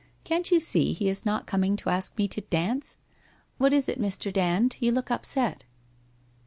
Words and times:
* 0.15 0.23
Can't 0.23 0.49
you 0.49 0.59
see 0.59 0.93
he 0.93 1.09
is 1.09 1.27
not 1.27 1.45
coming 1.45 1.77
to 1.77 1.89
ask 1.91 2.17
mc 2.17 2.27
to 2.29 2.41
dance? 2.41 2.97
What 3.59 3.71
is 3.71 3.87
it, 3.87 4.01
Mr. 4.01 4.33
Dand? 4.33 4.77
You 4.79 4.91
look 4.91 5.11
upset? 5.11 5.63